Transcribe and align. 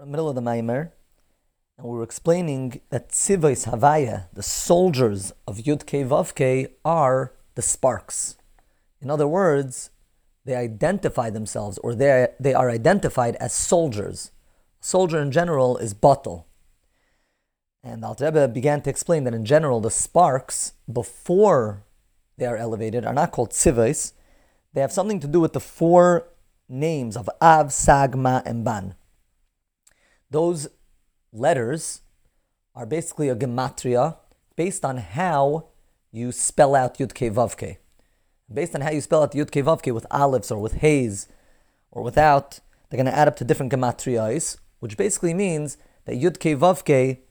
In 0.00 0.06
the 0.06 0.12
middle 0.12 0.30
of 0.30 0.34
the 0.34 0.40
Maimer, 0.40 0.92
and 1.76 1.86
we 1.86 1.98
were 1.98 2.02
explaining 2.02 2.80
that 2.88 3.10
Tzivos 3.10 3.68
Havaya, 3.68 4.28
the 4.32 4.42
soldiers 4.42 5.30
of 5.46 5.58
Yud 5.58 5.84
Kei 5.84 6.04
Vav 6.04 6.34
Kei, 6.34 6.68
are 6.86 7.34
the 7.54 7.60
sparks. 7.60 8.38
In 9.02 9.10
other 9.10 9.28
words, 9.28 9.90
they 10.46 10.54
identify 10.54 11.28
themselves, 11.28 11.76
or 11.84 11.94
they 11.94 12.28
they 12.40 12.54
are 12.54 12.70
identified 12.70 13.36
as 13.36 13.52
soldiers. 13.52 14.30
Soldier 14.80 15.20
in 15.20 15.30
general 15.32 15.76
is 15.76 15.92
batel. 15.92 16.44
And 17.84 18.02
Alter 18.02 18.24
Rebbe 18.24 18.48
began 18.48 18.80
to 18.80 18.88
explain 18.88 19.24
that 19.24 19.34
in 19.34 19.44
general, 19.44 19.80
the 19.80 19.90
sparks, 19.90 20.72
before 20.90 21.84
they 22.38 22.46
are 22.46 22.56
elevated, 22.56 23.04
are 23.04 23.12
not 23.12 23.32
called 23.32 23.50
tzivos. 23.50 24.14
They 24.72 24.80
have 24.80 24.92
something 24.92 25.20
to 25.20 25.28
do 25.28 25.40
with 25.40 25.52
the 25.52 25.60
four 25.60 26.28
names 26.70 27.18
of 27.18 27.28
Av, 27.42 27.70
Sag 27.70 28.14
Mah, 28.16 28.40
and 28.46 28.64
Ban. 28.64 28.94
Those 30.30 30.68
letters 31.32 32.02
are 32.74 32.86
basically 32.86 33.28
a 33.28 33.36
gematria 33.36 34.16
based 34.56 34.84
on 34.84 34.98
how 34.98 35.68
you 36.12 36.32
spell 36.32 36.74
out 36.74 36.98
Yud 36.98 37.14
Ke. 37.14 37.78
Based 38.52 38.74
on 38.74 38.80
how 38.80 38.90
you 38.90 39.00
spell 39.00 39.22
out 39.22 39.32
Yud 39.32 39.50
Ke 39.50 39.92
with 39.92 40.06
alefs 40.10 40.50
or 40.50 40.58
with 40.58 40.74
heis 40.74 41.26
or 41.90 42.02
without, 42.02 42.60
they're 42.88 42.98
going 42.98 43.06
to 43.06 43.16
add 43.16 43.28
up 43.28 43.36
to 43.36 43.44
different 43.44 43.72
gematrias, 43.72 44.56
which 44.80 44.96
basically 44.96 45.34
means 45.34 45.76
that 46.04 46.16
Yud 46.16 46.38
Ke, 46.38 47.22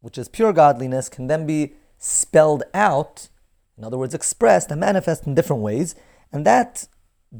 which 0.00 0.18
is 0.18 0.28
pure 0.28 0.52
godliness, 0.52 1.08
can 1.08 1.26
then 1.26 1.46
be 1.46 1.74
spelled 1.98 2.62
out, 2.74 3.28
in 3.76 3.84
other 3.84 3.98
words, 3.98 4.14
expressed 4.14 4.70
and 4.70 4.80
manifest 4.80 5.26
in 5.26 5.34
different 5.34 5.62
ways, 5.62 5.94
and 6.32 6.46
that 6.46 6.88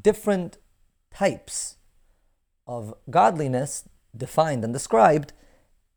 different 0.03 0.59
types 1.13 1.77
of 2.67 2.95
godliness 3.09 3.89
defined 4.17 4.65
and 4.65 4.73
described 4.73 5.33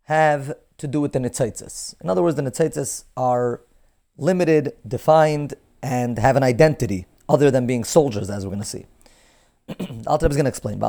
have 0.03 0.53
to 0.77 0.87
do 0.87 1.01
with 1.01 1.13
the 1.13 1.19
nitzitzis. 1.19 1.95
In 2.01 2.09
other 2.09 2.23
words, 2.23 2.35
the 2.35 2.41
nitzitzis 2.41 3.03
are 3.15 3.61
limited, 4.17 4.73
defined, 4.87 5.53
and 5.81 6.17
have 6.17 6.35
an 6.35 6.43
identity 6.43 7.05
other 7.27 7.51
than 7.51 7.67
being 7.67 7.83
soldiers, 7.83 8.29
as 8.29 8.45
we're 8.45 8.49
going 8.49 8.61
to 8.61 8.67
see. 8.67 8.85
Alter 10.07 10.27
is 10.27 10.35
going 10.35 10.45
to 10.45 10.49
explain. 10.49 10.79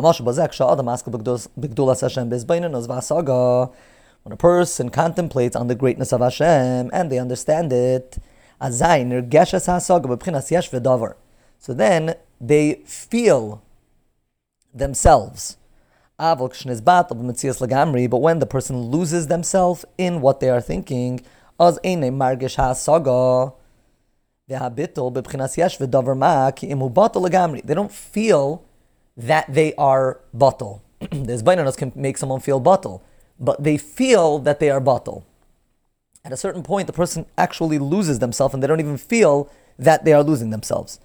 When 4.22 4.32
a 4.32 4.36
person 4.36 4.88
contemplates 4.90 5.56
on 5.56 5.66
the 5.66 5.74
greatness 5.74 6.12
of 6.12 6.20
Hashem 6.20 6.90
and 6.92 7.10
they 7.10 7.18
understand 7.18 7.72
it, 7.72 8.18
so 11.58 11.74
then 11.74 12.14
they 12.40 12.82
feel 12.84 13.62
themselves 14.74 15.56
but 18.08 18.18
when 18.18 18.38
the 18.38 18.46
person 18.46 18.90
loses 18.90 19.26
themselves 19.28 19.84
in 19.96 20.20
what 20.20 20.40
they 20.40 20.50
are 20.50 20.60
thinking, 20.60 21.20
they 21.58 21.66
don't 27.74 27.92
feel 27.92 28.64
that 29.16 29.46
they 29.48 29.74
are 29.74 30.20
batel. 30.36 30.80
Hisbonenus 31.00 31.76
can 31.76 31.92
make 31.94 32.18
someone 32.18 32.40
feel 32.40 32.60
batel, 32.60 33.00
but 33.38 33.62
they 33.62 33.78
feel 33.78 34.38
that 34.40 34.60
they 34.60 34.70
are 34.70 34.80
batel. 34.80 35.24
At 36.24 36.32
a 36.32 36.36
certain 36.36 36.62
point, 36.62 36.86
the 36.86 36.92
person 36.92 37.24
actually 37.38 37.78
loses 37.78 38.18
themselves 38.18 38.52
and 38.52 38.62
they 38.62 38.66
don't 38.66 38.80
even 38.80 38.98
feel 38.98 39.50
that 39.78 40.04
they 40.04 40.12
are 40.12 40.22
losing 40.22 40.50
themselves. 40.50 41.00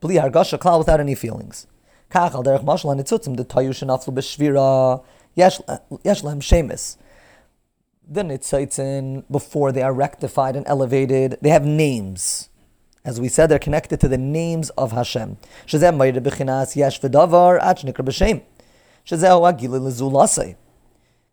Without 0.00 1.00
any 1.00 1.14
feelings. 1.14 1.66
Kach 2.10 2.34
al 2.34 2.42
derech 2.42 2.64
mashal 2.64 2.94
hanitzutzim 2.94 3.36
the 3.36 3.44
tayu 3.44 3.70
shenaflu 3.70 4.12
b'shvira 4.12 5.04
yesh 5.36 5.60
lehem 5.60 6.40
shemes. 6.40 6.96
The 8.08 8.22
nitzitzin 8.22 9.24
before 9.30 9.70
they 9.70 9.82
are 9.82 9.92
rectified 9.92 10.56
and 10.56 10.66
elevated, 10.66 11.38
they 11.40 11.50
have 11.50 11.64
names. 11.64 12.48
As 13.04 13.20
we 13.20 13.28
said, 13.28 13.46
they're 13.46 13.60
connected 13.60 14.00
to 14.00 14.08
the 14.08 14.18
names 14.18 14.70
of 14.70 14.90
Hashem. 14.90 15.36
Shezeh 15.66 15.94
ma'ir 15.94 16.20
b'chinas 16.20 16.74
yesh 16.74 17.00
v'davar 17.00 17.60
ad 17.60 17.78
shnikr 17.78 18.04
b'shem. 18.04 18.42
Shezeh 19.06 19.30
hu 19.30 19.46
agil 19.46 19.80
l'zu 19.80 20.10
lasei. 20.10 20.56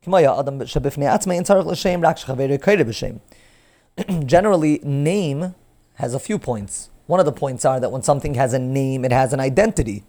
K'maya 0.05 0.37
adam 0.39 0.59
shebifnei 0.59 1.11
atzmei 1.11 1.37
in 1.37 1.43
tzarech 1.43 1.65
l'shem 1.65 2.01
rak 2.01 2.17
shechaveri 2.17 2.59
kairi 2.59 2.85
b'shem. 2.85 3.19
Generally, 4.27 4.81
name 4.83 5.55
has 5.95 6.13
a 6.13 6.19
few 6.19 6.37
points. 6.37 6.91
One 7.07 7.19
of 7.19 7.25
the 7.25 7.31
points 7.31 7.65
are 7.65 7.79
that 7.79 7.91
when 7.91 8.03
something 8.03 8.35
has 8.35 8.53
a 8.53 8.59
name, 8.59 9.03
it 9.03 9.11
has 9.11 9.33
an 9.33 9.39
identity. 9.39 10.03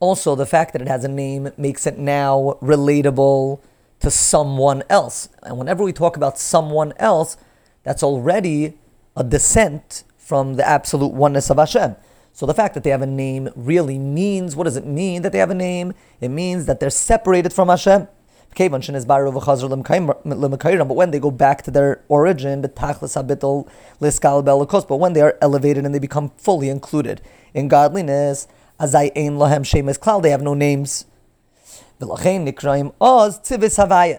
Also, 0.00 0.34
the 0.34 0.46
fact 0.46 0.72
that 0.72 0.82
it 0.82 0.88
has 0.88 1.04
a 1.04 1.08
name 1.08 1.52
makes 1.56 1.86
it 1.86 1.98
now 1.98 2.58
relatable 2.60 3.60
to 4.00 4.10
someone 4.10 4.82
else. 4.88 5.28
And 5.42 5.58
whenever 5.58 5.84
we 5.84 5.92
talk 5.92 6.16
about 6.16 6.38
someone 6.38 6.94
else, 6.96 7.36
that's 7.82 8.02
already 8.02 8.78
a 9.14 9.22
descent 9.22 10.04
from 10.16 10.54
the 10.54 10.66
absolute 10.66 11.12
oneness 11.12 11.50
of 11.50 11.58
Hashem. 11.58 11.96
So 12.32 12.46
the 12.46 12.54
fact 12.54 12.72
that 12.74 12.82
they 12.82 12.90
have 12.90 13.02
a 13.02 13.06
name 13.06 13.50
really 13.54 13.98
means 13.98 14.56
what 14.56 14.64
does 14.64 14.76
it 14.76 14.86
mean 14.86 15.20
that 15.22 15.32
they 15.32 15.38
have 15.38 15.50
a 15.50 15.54
name? 15.54 15.92
It 16.20 16.30
means 16.30 16.64
that 16.66 16.80
they're 16.80 16.88
separated 16.88 17.52
from 17.52 17.68
Hashem. 17.68 18.08
But 18.56 18.70
when 20.96 21.10
they 21.10 21.20
go 21.20 21.30
back 21.30 21.62
to 21.62 21.70
their 21.70 22.02
origin, 22.08 22.62
but 22.62 22.72
when 24.98 25.12
they 25.12 25.20
are 25.20 25.38
elevated 25.40 25.84
and 25.84 25.94
they 25.94 25.98
become 25.98 26.30
fully 26.30 26.68
included 26.68 27.20
in 27.52 27.68
godliness, 27.68 28.48
Azai 28.80 29.12
ein 29.14 29.36
lohem 29.36 29.62
shemes 29.62 29.98
klal. 29.98 30.22
They 30.22 30.30
have 30.30 30.42
no 30.42 30.54
names. 30.54 31.04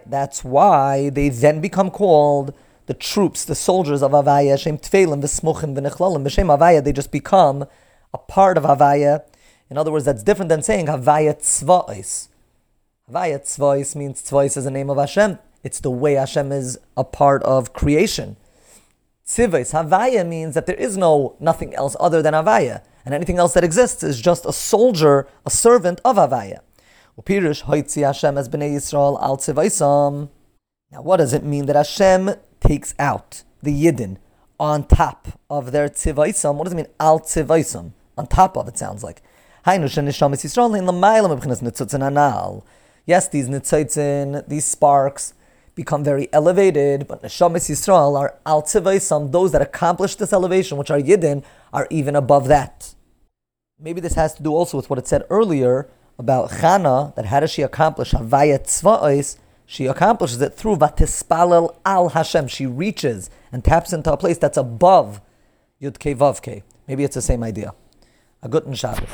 That's 0.06 0.44
why 0.44 1.10
they 1.10 1.30
then 1.30 1.62
become 1.62 1.90
called 1.90 2.54
the 2.86 2.94
troops, 2.94 3.44
the 3.44 3.56
soldiers 3.56 4.04
of 4.04 4.12
Avaya. 4.12 4.60
Shem 4.60 4.78
tfeilim 4.78 5.24
v'smuchim 5.24 5.76
v'nechlalim. 5.76 6.24
B'shem 6.24 6.56
Avaya, 6.56 6.84
they 6.84 6.94
just 6.94 7.12
become 7.12 7.66
a 8.14 8.20
part 8.20 8.56
of 8.56 8.64
Avaya. 8.64 9.24
In 9.72 9.80
other 9.80 9.92
words, 9.92 10.06
that's 10.06 10.22
different 10.22 10.50
than 10.50 10.62
saying 10.62 10.86
Havaya 10.86 11.34
tzva'is. 11.40 12.28
Havaya 13.10 13.40
tzva'is 13.42 13.96
means 13.96 14.22
tzva'is 14.22 14.58
is 14.58 14.66
the 14.66 14.72
name 14.72 14.92
of 14.92 14.98
Hashem. 14.98 15.40
It's 15.64 15.80
the 15.80 15.90
way 15.90 16.14
Hashem 16.14 16.52
is 16.52 16.78
a 16.96 17.04
part 17.04 17.42
of 17.44 17.74
creation. 17.74 18.36
Tzivais, 19.26 19.72
Havaya 19.72 20.28
means 20.28 20.54
that 20.54 20.68
there 20.68 20.76
is 20.76 20.98
no 20.98 21.36
nothing 21.40 21.74
else 21.74 21.96
other 22.00 22.22
than 22.22 22.36
Havaya 22.36 22.84
and 23.06 23.14
anything 23.14 23.38
else 23.38 23.54
that 23.54 23.64
exists 23.64 24.04
is 24.04 24.22
just 24.22 24.46
a 24.46 24.54
soldier, 24.54 25.28
a 25.46 25.50
servant 25.50 26.02
of 26.06 26.16
Havaya. 26.18 26.60
Now, 30.92 31.02
what 31.02 31.18
does 31.18 31.34
it 31.34 31.44
mean 31.44 31.66
that 31.68 31.76
Hashem 31.76 32.32
takes 32.60 32.94
out 33.00 33.44
the 33.62 33.72
Yidden 33.72 34.18
on 34.60 34.86
top 34.86 35.40
of 35.50 35.72
their 35.72 35.90
tzivaisam? 35.90 36.56
What 36.56 36.66
does 36.66 36.74
it 36.74 36.78
mean 36.78 36.88
al 37.00 37.20
tzivaisam? 37.20 37.92
On 38.18 38.28
top 38.28 38.58
of 38.58 38.68
it 38.68 38.78
sounds 38.78 39.04
like. 39.04 39.22
Yes, 43.06 43.28
these 43.28 43.50
nitzitzin, 43.50 44.48
these 44.48 44.66
sparks, 44.66 45.34
become 45.76 46.04
very 46.04 46.28
elevated, 46.34 47.08
but 47.08 47.22
Neshamis 47.24 47.70
Yisrael 47.70 48.18
are 48.18 48.38
al 48.46 48.66
some 49.00 49.32
those 49.32 49.52
that 49.52 49.62
accomplish 49.62 50.16
this 50.16 50.34
elevation, 50.34 50.78
which 50.78 50.92
are 50.92 51.00
Yidden, 51.00 51.44
are 51.72 51.88
even 51.90 52.16
above 52.16 52.48
that. 52.48 52.94
Maybe 53.80 54.02
this 54.02 54.14
has 54.14 54.36
to 54.36 54.44
do 54.44 54.52
also 54.52 54.78
with 54.78 54.90
what 54.90 55.00
it 55.00 55.08
said 55.08 55.24
earlier 55.30 55.90
about 56.20 56.52
Chana, 56.52 57.16
that 57.16 57.26
how 57.26 57.40
does 57.40 57.52
she 57.52 57.62
accomplish 57.62 58.12
Havaya 58.12 58.60
Tzva'is? 58.60 59.38
She 59.66 59.86
accomplishes 59.86 60.42
it 60.42 60.54
through 60.54 60.76
Vatispalel 60.76 61.76
al 61.86 62.10
Hashem. 62.10 62.48
She 62.48 62.66
reaches 62.66 63.30
and 63.52 63.64
taps 63.64 63.94
into 63.94 64.12
a 64.12 64.18
place 64.18 64.38
that's 64.38 64.58
above 64.58 65.22
Yud 65.82 65.98
Ke 65.98 66.18
Vav 66.18 66.42
Ke. 66.42 66.64
Maybe 66.88 67.04
it's 67.04 67.16
the 67.16 67.22
same 67.22 67.42
idea. 67.42 67.74
A 68.44 68.50
good 68.50 68.66
Shabbos. 68.78 69.08